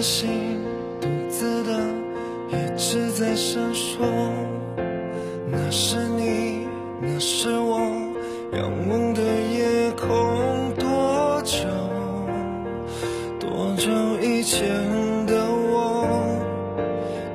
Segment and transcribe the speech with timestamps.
[0.00, 0.58] 心
[0.98, 1.78] 独自的
[2.48, 4.00] 一直在闪烁，
[5.46, 6.66] 那是你，
[7.02, 7.80] 那是我
[8.52, 10.72] 仰望的夜空。
[10.78, 11.68] 多久，
[13.38, 13.90] 多久
[14.22, 14.66] 以前
[15.26, 16.06] 的我，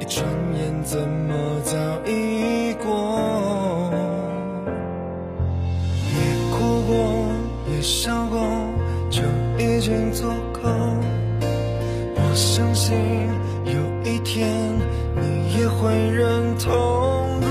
[0.00, 0.24] 一转
[0.56, 3.90] 眼怎么早已过？
[6.14, 6.16] 也
[6.50, 7.26] 哭过，
[7.74, 8.40] 也笑过，
[9.10, 9.22] 就
[9.58, 10.62] 已经足够。
[12.34, 12.96] 相信
[13.64, 14.50] 有一天
[15.20, 17.43] 你也会认同。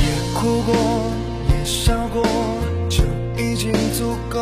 [0.00, 0.74] 也哭过，
[1.48, 2.22] 也笑过，
[2.88, 3.02] 就
[3.36, 4.38] 已经足够。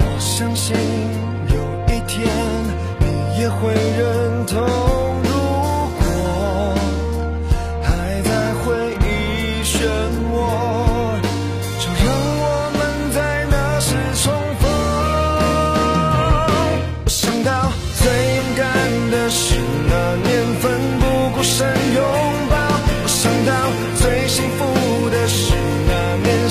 [0.00, 0.76] 我相信
[1.48, 1.56] 有
[1.94, 2.16] 一天
[3.00, 3.04] 你
[3.40, 4.56] 也会认同，
[5.24, 5.30] 如
[5.98, 6.02] 果
[7.82, 7.86] 还
[8.22, 8.64] 在回
[9.00, 9.06] 忆
[9.64, 9.76] 漩
[10.32, 10.34] 涡，
[11.78, 12.06] 就让
[12.40, 12.44] 我
[12.76, 12.80] 们
[13.12, 13.16] 在
[13.50, 13.88] 那时
[14.22, 14.24] 重
[14.60, 14.62] 逢。
[17.06, 17.48] 想到
[17.94, 18.00] 最
[18.36, 18.66] 勇敢
[19.10, 19.40] 的是
[19.88, 19.92] 那
[20.28, 20.37] 年。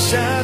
[0.07, 0.36] shine.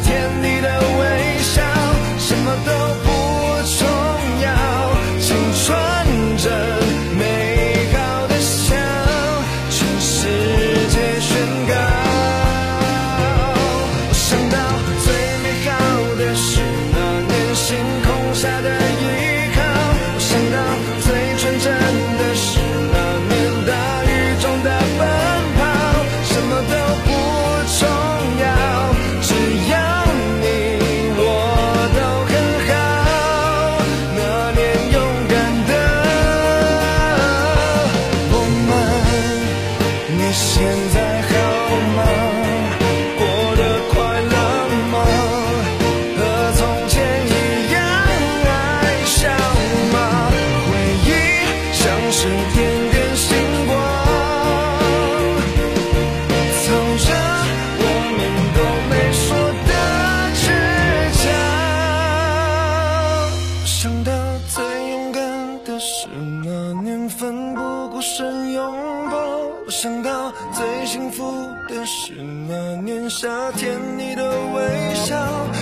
[70.93, 71.23] 幸福
[71.67, 72.13] 的是
[72.47, 75.15] 那年夏天你的微笑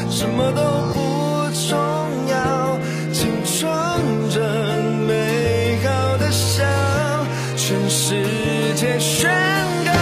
[0.10, 0.62] 什么都
[0.92, 2.78] 不重要
[3.14, 3.72] 紧春
[4.30, 4.42] 着
[5.08, 6.66] 美好的笑
[7.56, 8.22] 全世
[8.76, 9.32] 界宣
[9.86, 10.01] 告。